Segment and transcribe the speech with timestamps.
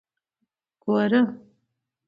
[0.83, 1.21] ګوره.